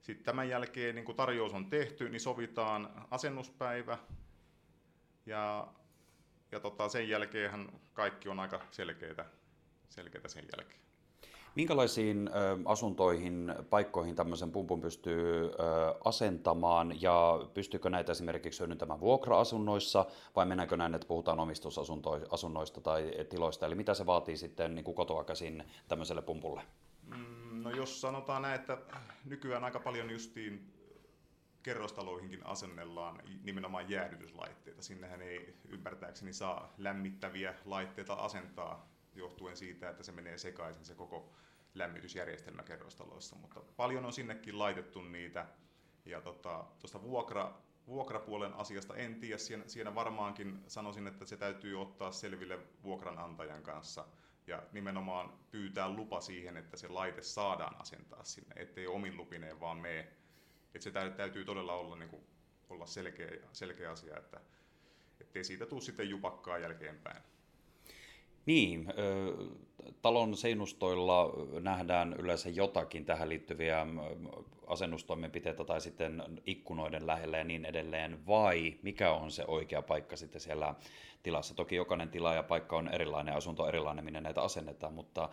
sitten 0.00 0.24
tämän 0.24 0.48
jälkeen, 0.48 0.94
niin 0.94 1.04
kun 1.04 1.14
tarjous 1.14 1.54
on 1.54 1.66
tehty, 1.66 2.08
niin 2.08 2.20
sovitaan 2.20 3.06
asennuspäivä 3.10 3.98
ja, 5.26 5.68
ja 6.52 6.60
tota, 6.60 6.88
sen 6.88 7.08
jälkeen 7.08 7.68
kaikki 7.92 8.28
on 8.28 8.40
aika 8.40 8.60
selkeitä, 8.70 9.24
selkeitä 9.88 10.28
sen 10.28 10.44
jälkeen. 10.56 10.80
Minkälaisiin 11.54 12.30
asuntoihin, 12.64 13.54
paikkoihin 13.70 14.16
tämmöisen 14.16 14.52
pumpun 14.52 14.80
pystyy 14.80 15.50
asentamaan 16.04 17.02
ja 17.02 17.46
pystyykö 17.54 17.90
näitä 17.90 18.12
esimerkiksi 18.12 18.60
hyödyntämään 18.60 19.00
vuokra-asunnoissa 19.00 20.06
vai 20.36 20.46
mennäänkö 20.46 20.76
näin, 20.76 20.94
että 20.94 21.06
puhutaan 21.06 21.40
omistusasunnoista 21.40 22.80
tai 22.80 23.12
tiloista, 23.28 23.66
eli 23.66 23.74
mitä 23.74 23.94
se 23.94 24.06
vaatii 24.06 24.36
sitten 24.36 24.74
niin 24.74 24.84
kuin 24.84 24.94
kotoa 24.94 25.24
käsin 25.24 25.64
tämmöiselle 25.88 26.22
pumpulle? 26.22 26.62
Mm, 27.16 27.62
no 27.62 27.70
jos 27.70 28.00
sanotaan 28.00 28.42
näin, 28.42 28.60
että 28.60 28.78
nykyään 29.24 29.64
aika 29.64 29.80
paljon 29.80 30.10
justiin 30.10 30.80
kerrostaloihinkin 31.62 32.46
asennellaan 32.46 33.22
nimenomaan 33.42 33.90
jäähdytyslaitteita. 33.90 34.82
Sinnehän 34.82 35.22
ei 35.22 35.54
ymmärtääkseni 35.68 36.32
saa 36.32 36.74
lämmittäviä 36.78 37.54
laitteita 37.64 38.12
asentaa 38.12 38.88
johtuen 39.14 39.56
siitä, 39.56 39.90
että 39.90 40.02
se 40.02 40.12
menee 40.12 40.38
sekaisin 40.38 40.84
se 40.84 40.94
koko 40.94 41.32
lämmitysjärjestelmä 41.74 42.62
kerrostaloissa, 42.62 43.36
mutta 43.36 43.60
paljon 43.76 44.04
on 44.04 44.12
sinnekin 44.12 44.58
laitettu 44.58 45.02
niitä. 45.02 45.46
Ja 46.04 46.20
tuosta 46.20 46.66
tota, 46.80 47.02
vuokra, 47.02 47.54
vuokrapuolen 47.86 48.54
asiasta 48.54 48.96
en 48.96 49.20
tiedä, 49.20 49.38
siinä 49.66 49.94
varmaankin 49.94 50.64
sanoisin, 50.66 51.06
että 51.06 51.24
se 51.24 51.36
täytyy 51.36 51.80
ottaa 51.80 52.12
selville 52.12 52.58
vuokranantajan 52.82 53.62
kanssa 53.62 54.04
ja 54.46 54.62
nimenomaan 54.72 55.38
pyytää 55.50 55.88
lupa 55.88 56.20
siihen, 56.20 56.56
että 56.56 56.76
se 56.76 56.88
laite 56.88 57.22
saadaan 57.22 57.80
asentaa 57.80 58.24
sinne, 58.24 58.54
ettei 58.56 58.86
omin 58.86 59.16
lupineen 59.16 59.60
vaan 59.60 59.78
mene. 59.78 60.08
Että 60.74 60.84
se 60.84 60.90
täytyy 60.90 61.44
todella 61.44 61.74
olla, 61.74 61.96
niin 61.96 62.08
kuin, 62.08 62.26
olla 62.68 62.86
selkeä, 62.86 63.30
selkeä 63.52 63.90
asia, 63.90 64.16
että 64.18 64.40
ettei 65.20 65.44
siitä 65.44 65.66
tule 65.66 65.80
sitten 65.80 66.10
jupakkaa 66.10 66.58
jälkeenpäin. 66.58 67.22
Niin, 68.46 68.86
talon 70.02 70.36
seinustoilla 70.36 71.32
nähdään 71.60 72.14
yleensä 72.18 72.48
jotakin 72.48 73.04
tähän 73.04 73.28
liittyviä 73.28 73.86
asennustoimenpiteitä 74.66 75.64
tai 75.64 75.80
sitten 75.80 76.22
ikkunoiden 76.46 77.06
lähellä 77.06 77.38
ja 77.38 77.44
niin 77.44 77.64
edelleen, 77.64 78.26
vai 78.26 78.74
mikä 78.82 79.12
on 79.12 79.30
se 79.30 79.44
oikea 79.46 79.82
paikka 79.82 80.16
sitten 80.16 80.40
siellä 80.40 80.74
tilassa? 81.22 81.54
Toki 81.54 81.76
jokainen 81.76 82.08
tila 82.08 82.34
ja 82.34 82.42
paikka 82.42 82.76
on 82.76 82.88
erilainen, 82.88 83.34
asunto 83.34 83.62
on 83.62 83.68
erilainen, 83.68 84.04
minne 84.04 84.20
näitä 84.20 84.42
asennetaan, 84.42 84.94
mutta 84.94 85.28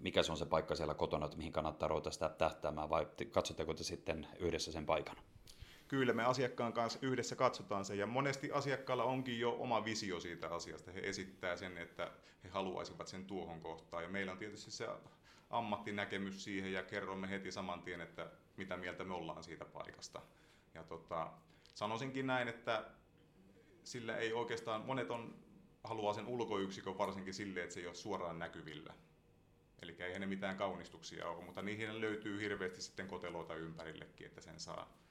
mikä 0.00 0.22
se 0.22 0.32
on 0.32 0.38
se 0.38 0.46
paikka 0.46 0.74
siellä 0.74 0.94
kotona, 0.94 1.26
että 1.26 1.38
mihin 1.38 1.52
kannattaa 1.52 1.88
ruveta 1.88 2.10
sitä 2.10 2.28
tähtäämään, 2.28 2.90
vai 2.90 3.06
katsotteko 3.30 3.74
te 3.74 3.84
sitten 3.84 4.26
yhdessä 4.38 4.72
sen 4.72 4.86
paikan? 4.86 5.16
Kyllä 5.88 6.12
me 6.12 6.24
asiakkaan 6.24 6.72
kanssa 6.72 6.98
yhdessä 7.02 7.36
katsotaan 7.36 7.84
se, 7.84 7.94
ja 7.94 8.06
monesti 8.06 8.52
asiakkaalla 8.52 9.04
onkin 9.04 9.40
jo 9.40 9.56
oma 9.58 9.84
visio 9.84 10.20
siitä 10.20 10.48
asiasta. 10.48 10.92
He 10.92 11.00
esittää 11.00 11.56
sen, 11.56 11.78
että 11.78 12.12
he 12.44 12.48
haluaisivat 12.48 13.08
sen 13.08 13.24
tuohon 13.24 13.60
kohtaan, 13.60 14.02
ja 14.02 14.08
meillä 14.08 14.32
on 14.32 14.38
tietysti 14.38 14.70
se 14.70 14.88
ammattinäkemys 15.50 16.44
siihen, 16.44 16.72
ja 16.72 16.82
kerromme 16.82 17.30
heti 17.30 17.52
saman 17.52 17.82
tien, 17.82 18.00
että 18.00 18.30
mitä 18.56 18.76
mieltä 18.76 19.04
me 19.04 19.14
ollaan 19.14 19.44
siitä 19.44 19.64
paikasta. 19.64 20.22
Ja 20.74 20.84
tota, 20.84 21.32
sanoisinkin 21.74 22.26
näin, 22.26 22.48
että 22.48 22.84
sillä 23.84 24.16
ei 24.16 24.32
oikeastaan, 24.32 24.84
monet 24.84 25.10
on, 25.10 25.34
haluaa 25.84 26.14
sen 26.14 26.26
ulkoyksikön 26.26 26.98
varsinkin 26.98 27.34
sille, 27.34 27.62
että 27.62 27.74
se 27.74 27.80
ei 27.80 27.86
ole 27.86 27.94
suoraan 27.94 28.38
näkyvillä. 28.38 28.94
Eli 29.82 29.96
eihän 29.98 30.20
ne 30.20 30.26
mitään 30.26 30.56
kaunistuksia 30.56 31.28
ole, 31.28 31.44
mutta 31.44 31.62
niihin 31.62 32.00
löytyy 32.00 32.40
hirveästi 32.40 32.82
sitten 32.82 33.08
koteloita 33.08 33.54
ympärillekin, 33.54 34.26
että 34.26 34.40
sen 34.40 34.60
saa 34.60 35.05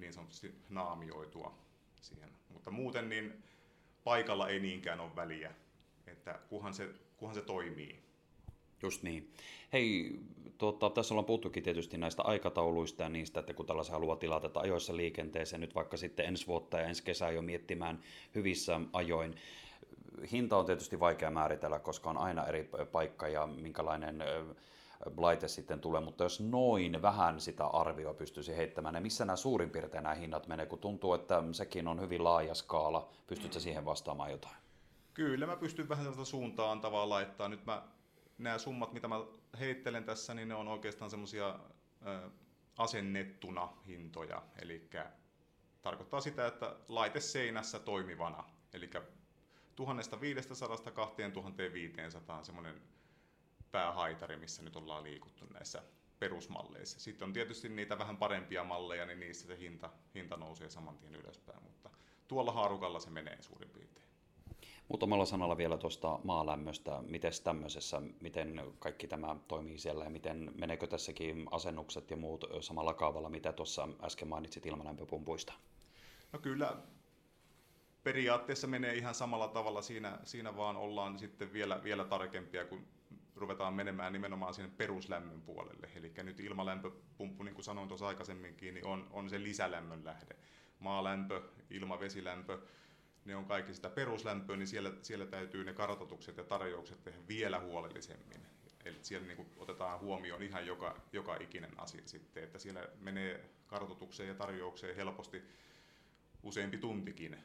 niin 0.00 0.12
sanotusti 0.12 0.54
naamioitua 0.68 1.58
siihen. 2.00 2.30
Mutta 2.48 2.70
muuten 2.70 3.08
niin 3.08 3.42
paikalla 4.04 4.48
ei 4.48 4.60
niinkään 4.60 5.00
ole 5.00 5.16
väliä, 5.16 5.54
että 6.06 6.38
kunhan 6.48 6.74
se, 6.74 6.88
kunhan 7.16 7.34
se 7.34 7.42
toimii. 7.42 8.02
Just 8.82 9.02
niin. 9.02 9.34
Hei, 9.72 10.18
tuota, 10.58 10.90
tässä 10.90 11.14
ollaan 11.14 11.24
puhuttukin 11.24 11.62
tietysti 11.62 11.98
näistä 11.98 12.22
aikatauluista 12.22 13.02
ja 13.02 13.08
niistä, 13.08 13.40
että 13.40 13.54
kun 13.54 13.66
tällaisen 13.66 13.92
haluaa 13.92 14.16
tilata 14.16 14.60
ajoissa 14.60 14.96
liikenteeseen, 14.96 15.60
nyt 15.60 15.74
vaikka 15.74 15.96
sitten 15.96 16.26
ensi 16.26 16.46
vuotta 16.46 16.78
ja 16.78 16.86
ensi 16.86 17.02
kesää 17.02 17.30
jo 17.30 17.42
miettimään 17.42 18.02
hyvissä 18.34 18.80
ajoin. 18.92 19.34
Hinta 20.32 20.56
on 20.56 20.66
tietysti 20.66 21.00
vaikea 21.00 21.30
määritellä, 21.30 21.78
koska 21.78 22.10
on 22.10 22.18
aina 22.18 22.46
eri 22.46 22.70
paikka 22.92 23.28
ja 23.28 23.46
minkälainen 23.46 24.24
laite 25.16 25.48
sitten 25.48 25.80
tulee, 25.80 26.00
mutta 26.00 26.24
jos 26.24 26.40
noin 26.40 27.02
vähän 27.02 27.40
sitä 27.40 27.66
arvioa 27.66 28.14
pystyisi 28.14 28.56
heittämään, 28.56 28.94
niin 28.94 29.02
missä 29.02 29.24
nämä 29.24 29.36
suurin 29.36 29.70
piirtein 29.70 30.02
nämä 30.02 30.14
hinnat 30.14 30.46
menee, 30.46 30.66
kun 30.66 30.78
tuntuu, 30.78 31.14
että 31.14 31.42
sekin 31.52 31.88
on 31.88 32.00
hyvin 32.00 32.24
laaja 32.24 32.54
skaala, 32.54 33.10
pystytkö 33.26 33.58
mm. 33.58 33.62
siihen 33.62 33.84
vastaamaan 33.84 34.30
jotain? 34.30 34.56
Kyllä, 35.14 35.46
mä 35.46 35.56
pystyn 35.56 35.88
vähän 35.88 36.04
sellaista 36.04 36.30
suuntaan 36.30 36.70
antavaa 36.70 37.08
laittaa. 37.08 37.48
Nyt 37.48 37.66
mä, 37.66 37.82
nämä 38.38 38.58
summat, 38.58 38.92
mitä 38.92 39.08
mä 39.08 39.16
heittelen 39.58 40.04
tässä, 40.04 40.34
niin 40.34 40.48
ne 40.48 40.54
on 40.54 40.68
oikeastaan 40.68 41.10
semmoisia 41.10 41.58
asennettuna 42.78 43.68
hintoja, 43.86 44.42
eli 44.62 44.90
tarkoittaa 45.82 46.20
sitä, 46.20 46.46
että 46.46 46.76
laite 46.88 47.20
seinässä 47.20 47.78
toimivana, 47.78 48.44
eli 48.72 48.90
1500-2500 48.96 49.00
on 52.38 52.44
semmoinen 52.44 52.74
päähaitari, 53.72 54.36
missä 54.36 54.62
nyt 54.62 54.76
ollaan 54.76 55.04
liikuttu 55.04 55.44
näissä 55.52 55.82
perusmalleissa. 56.18 57.00
Sitten 57.00 57.26
on 57.26 57.32
tietysti 57.32 57.68
niitä 57.68 57.98
vähän 57.98 58.16
parempia 58.16 58.64
malleja, 58.64 59.06
niin 59.06 59.20
niissä 59.20 59.46
se 59.46 59.58
hinta, 59.58 59.90
hinta 60.14 60.36
nousee 60.36 60.70
saman 60.70 60.98
tien 60.98 61.14
ylöspäin, 61.14 61.62
mutta 61.62 61.90
tuolla 62.28 62.52
haarukalla 62.52 63.00
se 63.00 63.10
menee 63.10 63.42
suurin 63.42 63.70
piirtein. 63.70 64.00
Muutamalla 64.88 65.24
sanalla 65.24 65.56
vielä 65.56 65.78
tuosta 65.78 66.18
maalämmöstä. 66.24 67.02
Miten 67.02 67.32
tämmöisessä, 67.44 68.02
miten 68.20 68.62
kaikki 68.78 69.08
tämä 69.08 69.36
toimii 69.48 69.78
siellä 69.78 70.04
ja 70.04 70.10
miten 70.10 70.52
meneekö 70.54 70.86
tässäkin 70.86 71.46
asennukset 71.50 72.10
ja 72.10 72.16
muut 72.16 72.44
samalla 72.60 72.94
kaavalla, 72.94 73.28
mitä 73.28 73.52
tuossa 73.52 73.88
äsken 74.02 74.28
mainitsit 74.28 74.66
ilmalämpöpumpuista? 74.66 75.52
No 76.32 76.38
kyllä 76.38 76.76
periaatteessa 78.02 78.66
menee 78.66 78.94
ihan 78.94 79.14
samalla 79.14 79.48
tavalla. 79.48 79.82
Siinä, 79.82 80.18
siinä 80.24 80.56
vaan 80.56 80.76
ollaan 80.76 81.18
sitten 81.18 81.52
vielä, 81.52 81.84
vielä 81.84 82.04
tarkempia, 82.04 82.64
kun 82.64 82.86
ruvetaan 83.40 83.74
menemään 83.74 84.12
nimenomaan 84.12 84.54
sinne 84.54 84.70
peruslämmön 84.76 85.42
puolelle. 85.42 85.88
Eli 85.96 86.12
nyt 86.22 86.40
ilmalämpöpumppu, 86.40 87.42
niin 87.42 87.54
kuin 87.54 87.64
sanoin 87.64 87.88
tuossa 87.88 88.08
aikaisemminkin, 88.08 88.74
niin 88.74 88.86
on, 88.86 89.06
on 89.10 89.30
se 89.30 89.42
lisälämmön 89.42 90.04
lähde. 90.04 90.36
Maalämpö, 90.78 91.42
ilma, 91.70 92.00
vesilämpö, 92.00 92.58
ne 93.24 93.36
on 93.36 93.44
kaikki 93.44 93.74
sitä 93.74 93.90
peruslämpöä, 93.90 94.56
niin 94.56 94.66
siellä, 94.66 94.92
siellä 95.02 95.26
täytyy 95.26 95.64
ne 95.64 95.72
kartoitukset 95.72 96.36
ja 96.36 96.44
tarjoukset 96.44 97.02
tehdä 97.02 97.18
vielä 97.28 97.60
huolellisemmin. 97.60 98.46
Eli 98.84 98.98
siellä 99.02 99.26
niin 99.26 99.36
kuin 99.36 99.48
otetaan 99.56 100.00
huomioon 100.00 100.42
ihan 100.42 100.66
joka, 100.66 101.00
joka 101.12 101.36
ikinen 101.36 101.80
asia 101.80 102.02
sitten, 102.04 102.44
että 102.44 102.58
siellä 102.58 102.88
menee 103.00 103.50
kartoitukseen 103.66 104.28
ja 104.28 104.34
tarjoukseen 104.34 104.96
helposti 104.96 105.42
useampi 106.42 106.78
tuntikin, 106.78 107.38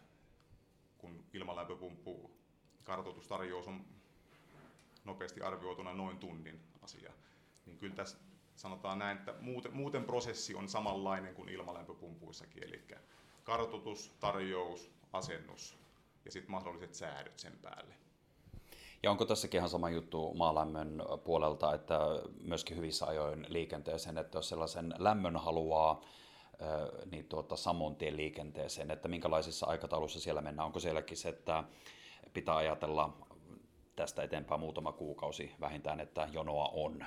kun 0.97 1.25
ilmalämpöpumppu 1.33 2.31
kartoitustarjous 2.83 3.67
on 3.67 3.85
nopeasti 5.05 5.41
arvioituna 5.41 5.93
noin 5.93 6.17
tunnin 6.17 6.59
asia. 6.81 7.13
Niin 7.65 7.77
kyllä 7.77 7.95
tässä 7.95 8.17
sanotaan 8.55 8.99
näin, 8.99 9.17
että 9.17 9.33
muuten, 9.41 9.75
muuten 9.75 10.03
prosessi 10.03 10.55
on 10.55 10.69
samanlainen 10.69 11.35
kuin 11.35 11.49
ilmalämpöpumpuissakin, 11.49 12.63
eli 12.63 12.83
kartoitus, 13.43 14.15
tarjous, 14.19 14.91
asennus 15.13 15.77
ja 16.25 16.31
sitten 16.31 16.51
mahdolliset 16.51 16.93
säädöt 16.93 17.39
sen 17.39 17.53
päälle. 17.61 17.93
Ja 19.03 19.11
onko 19.11 19.25
tässäkin 19.25 19.57
ihan 19.57 19.69
sama 19.69 19.89
juttu 19.89 20.33
maalämmön 20.33 21.01
puolelta, 21.23 21.73
että 21.73 21.99
myöskin 22.41 22.77
hyvissä 22.77 23.05
ajoin 23.05 23.45
liikenteeseen, 23.49 24.17
että 24.17 24.37
jos 24.37 24.49
sellaisen 24.49 24.93
lämmön 24.97 25.37
haluaa 25.37 26.01
niin 27.11 27.25
tuota, 27.25 27.55
saman 27.55 27.95
tien 27.95 28.17
liikenteeseen, 28.17 28.91
että 28.91 29.07
minkälaisissa 29.07 29.65
aikataulussa 29.65 30.19
siellä 30.19 30.41
mennään, 30.41 30.65
onko 30.65 30.79
sielläkin 30.79 31.17
se, 31.17 31.29
että 31.29 31.63
pitää 32.33 32.55
ajatella 32.55 33.17
tästä 33.95 34.23
eteenpäin 34.23 34.59
muutama 34.59 34.91
kuukausi 34.91 35.51
vähintään, 35.59 35.99
että 35.99 36.27
jonoa 36.31 36.67
on. 36.67 37.05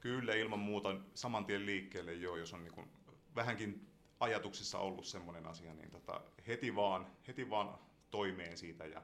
Kyllä, 0.00 0.34
ilman 0.34 0.58
muuta 0.58 0.96
saman 1.14 1.44
tien 1.44 1.66
liikkeelle 1.66 2.14
jo, 2.14 2.36
jos 2.36 2.52
on 2.52 2.64
niin 2.64 2.72
kuin 2.72 2.90
vähänkin 3.34 3.86
ajatuksissa 4.20 4.78
ollut 4.78 5.06
semmoinen 5.06 5.46
asia, 5.46 5.74
niin 5.74 5.90
tota, 5.90 6.20
heti, 6.46 6.76
vaan, 6.76 7.06
heti 7.28 7.50
vaan 7.50 7.78
toimeen 8.10 8.58
siitä. 8.58 8.86
Ja 8.86 9.02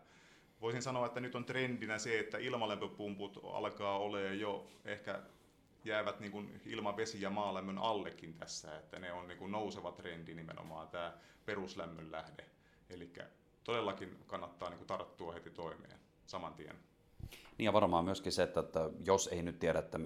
voisin 0.61 0.83
sanoa, 0.83 1.07
että 1.07 1.21
nyt 1.21 1.35
on 1.35 1.45
trendinä 1.45 1.99
se, 1.99 2.19
että 2.19 2.39
ilmalämpöpumput 2.39 3.41
alkaa 3.53 3.99
olemaan 3.99 4.41
jo 4.41 4.67
ehkä 4.85 5.23
jäävät 5.85 6.21
niin 6.21 6.33
kuin 6.33 6.61
ilman 6.67 6.97
vesi- 6.97 7.23
ja 7.23 7.31
maalämmön 7.31 7.79
allekin 7.79 8.35
tässä, 8.35 8.79
että 8.79 8.99
ne 8.99 9.13
on 9.13 9.29
niin 9.29 9.39
kuin 9.39 9.53
nouseva 9.53 9.93
trendi 9.93 10.35
nimenomaan 10.35 10.89
tämä 10.89 11.13
peruslämmön 11.45 12.13
lähde. 12.13 12.45
Eli 12.91 13.13
todellakin 13.65 14.19
kannattaa 14.27 14.71
niin 14.71 14.79
kuin 14.79 14.89
tarttua 14.89 15.33
heti 15.33 15.51
toimeen 15.51 16.01
saman 16.27 16.55
tien. 16.55 16.92
Niin 17.59 17.65
ja 17.65 17.73
varmaan 17.73 18.05
myöskin 18.05 18.33
se, 18.33 18.43
että, 18.43 18.61
että 18.61 18.91
jos 19.05 19.29
ei 19.33 19.43
nyt 19.43 19.59
tiedä, 19.59 19.79
että 19.79 19.99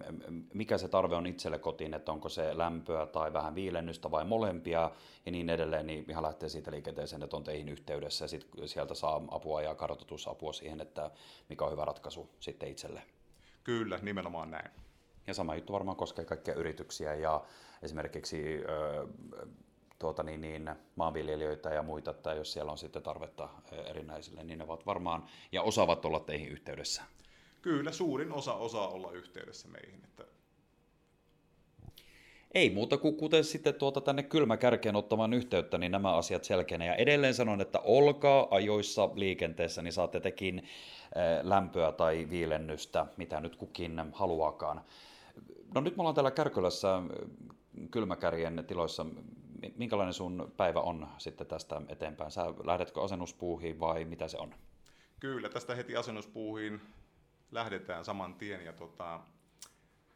mikä 0.54 0.78
se 0.78 0.88
tarve 0.88 1.14
on 1.14 1.26
itselle 1.26 1.58
kotiin, 1.58 1.94
että 1.94 2.12
onko 2.12 2.28
se 2.28 2.58
lämpöä 2.58 3.06
tai 3.06 3.32
vähän 3.32 3.54
viilennystä 3.54 4.11
vai 4.11 4.25
molempia 4.25 4.90
ja 5.26 5.32
niin 5.32 5.50
edelleen, 5.50 5.87
niin 5.87 6.04
ihan 6.08 6.23
lähtee 6.23 6.49
siitä 6.49 6.70
liikenteeseen, 6.70 7.23
että 7.23 7.37
on 7.37 7.44
teihin 7.44 7.68
yhteydessä 7.68 8.25
ja 8.25 8.28
sitten 8.28 8.68
sieltä 8.68 8.94
saa 8.94 9.23
apua 9.30 9.62
ja 9.62 9.75
kartoitusapua 9.75 10.52
siihen, 10.52 10.80
että 10.80 11.11
mikä 11.49 11.64
on 11.64 11.73
hyvä 11.73 11.85
ratkaisu 11.85 12.30
sitten 12.40 12.68
itselle. 12.68 13.02
Kyllä, 13.64 13.99
nimenomaan 14.02 14.50
näin. 14.50 14.70
Ja 15.26 15.35
sama 15.35 15.54
juttu 15.54 15.73
varmaan 15.73 15.96
koskee 15.96 16.25
kaikkia 16.25 16.54
yrityksiä 16.54 17.14
ja 17.14 17.44
esimerkiksi 17.82 18.61
ö, 18.68 19.06
tuota 19.98 20.22
niin, 20.22 20.40
niin, 20.40 20.70
maanviljelijöitä 20.96 21.68
ja 21.68 21.82
muita, 21.82 22.10
että 22.10 22.32
jos 22.32 22.52
siellä 22.52 22.72
on 22.72 22.78
sitten 22.78 23.02
tarvetta 23.02 23.48
erinäisille, 23.90 24.42
niin 24.44 24.58
ne 24.58 24.64
ovat 24.64 24.86
varmaan 24.86 25.24
ja 25.52 25.62
osaavat 25.62 26.04
olla 26.04 26.20
teihin 26.20 26.48
yhteydessä. 26.48 27.02
Kyllä, 27.62 27.92
suurin 27.92 28.32
osa 28.32 28.54
osaa 28.54 28.88
olla 28.88 29.12
yhteydessä 29.12 29.68
meihin. 29.68 30.04
Että... 30.04 30.24
Ei 32.54 32.70
muuta 32.70 32.98
kuin 32.98 33.16
kuten 33.16 33.44
sitten 33.44 33.74
tuota 33.74 34.00
tänne 34.00 34.22
kylmäkärkeen 34.22 34.96
ottamaan 34.96 35.32
yhteyttä, 35.34 35.78
niin 35.78 35.92
nämä 35.92 36.16
asiat 36.16 36.44
selkeänä. 36.44 36.84
Ja 36.84 36.94
edelleen 36.94 37.34
sanon, 37.34 37.60
että 37.60 37.80
olkaa 37.80 38.48
ajoissa 38.50 39.10
liikenteessä, 39.14 39.82
niin 39.82 39.92
saatte 39.92 40.20
tekin 40.20 40.64
lämpöä 41.42 41.92
tai 41.92 42.26
viilennystä, 42.30 43.06
mitä 43.16 43.40
nyt 43.40 43.56
kukin 43.56 44.02
haluakaan. 44.12 44.80
No 45.74 45.80
nyt 45.80 45.96
me 45.96 46.00
ollaan 46.00 46.14
täällä 46.14 46.30
Kärkölässä 46.30 47.02
kylmäkärjen 47.90 48.64
tiloissa. 48.66 49.06
Minkälainen 49.76 50.14
sun 50.14 50.52
päivä 50.56 50.80
on 50.80 51.08
sitten 51.18 51.46
tästä 51.46 51.82
eteenpäin? 51.88 52.30
Sä 52.30 52.44
lähdetkö 52.64 53.02
asennuspuuhiin 53.02 53.80
vai 53.80 54.04
mitä 54.04 54.28
se 54.28 54.38
on? 54.38 54.54
Kyllä, 55.20 55.48
tästä 55.48 55.75
heti 55.75 55.96
asennuspuuhiin 55.96 56.80
lähdetään 57.50 58.04
saman 58.04 58.34
tien 58.34 58.64
ja 58.64 58.72
tota, 58.72 59.20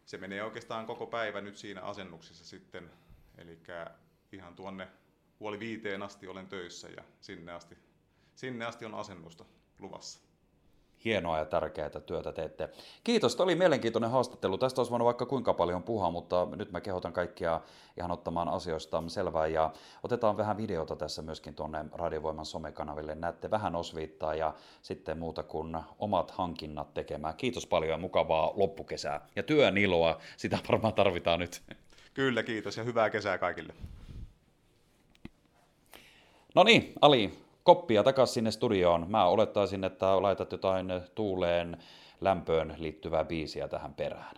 se 0.06 0.18
menee 0.18 0.42
oikeastaan 0.42 0.87
koko 0.87 1.06
päivä 1.06 1.40
nyt 1.40 1.56
siinä 1.56 1.80
asennuksessa 1.80 2.44
sitten. 2.44 2.90
Eli 3.38 3.59
ihan 4.32 4.54
tuonne 4.54 4.88
puoli 5.38 5.59
viiteen 5.59 6.02
asti 6.02 6.26
olen 6.26 6.47
töissä 6.47 6.88
ja 6.88 7.04
sinne 7.20 7.52
asti, 7.52 7.78
sinne 8.35 8.64
asti 8.64 8.85
on 8.85 8.94
asennusta 8.94 9.44
luvassa 9.78 10.29
hienoa 11.04 11.38
ja 11.38 11.45
tärkeää 11.45 11.90
työtä 12.07 12.33
teette. 12.33 12.69
Kiitos, 13.04 13.37
tämä 13.37 13.45
oli 13.45 13.54
mielenkiintoinen 13.54 14.11
haastattelu. 14.11 14.59
Tästä 14.59 14.80
olisi 14.80 14.90
voinut 14.90 15.07
vaikka 15.07 15.26
kuinka 15.26 15.54
paljon 15.54 15.83
puhua, 15.83 16.11
mutta 16.11 16.49
nyt 16.57 16.73
mä 16.73 16.80
kehotan 16.80 17.12
kaikkia 17.12 17.61
ihan 17.97 18.11
ottamaan 18.11 18.49
asioista 18.49 19.02
selvää 19.07 19.47
ja 19.47 19.73
otetaan 20.02 20.37
vähän 20.37 20.57
videota 20.57 20.97
tässä 20.97 21.23
myöskin 21.23 21.54
tuonne 21.54 21.85
Radiovoiman 21.92 22.47
somekanaville. 22.47 23.14
Näette 23.14 23.50
vähän 23.50 23.76
osviittaa 23.76 24.35
ja 24.35 24.54
sitten 24.83 25.19
muuta 25.19 25.42
kuin 25.42 25.76
omat 25.99 26.30
hankinnat 26.30 26.95
tekemään. 26.95 27.35
Kiitos 27.37 27.66
paljon 27.66 27.90
ja 27.90 27.99
mukavaa 27.99 28.52
loppukesää 28.57 29.26
ja 29.37 29.42
työn 29.42 29.78
iloa, 29.78 30.19
sitä 30.37 30.59
varmaan 30.69 30.95
tarvitaan 30.95 31.40
nyt. 31.40 31.62
Kyllä, 32.14 32.42
kiitos 32.42 32.76
ja 32.76 32.85
hyvää 32.85 33.11
kesää 33.11 33.38
kaikille. 33.38 33.75
No 36.54 36.64
niin, 36.64 36.92
Ali, 37.00 37.33
koppia 37.62 38.02
takaisin 38.02 38.35
sinne 38.35 38.50
studioon. 38.50 39.11
Mä 39.11 39.26
olettaisin, 39.26 39.85
että 39.85 40.23
laitat 40.23 40.52
jotain 40.52 40.87
tuuleen, 41.14 41.76
lämpöön 42.21 42.75
liittyvää 42.79 43.25
biisiä 43.25 43.69
tähän 43.69 43.95
perään. 43.95 44.37